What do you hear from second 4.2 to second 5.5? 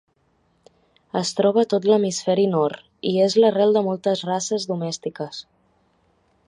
races domèstiques.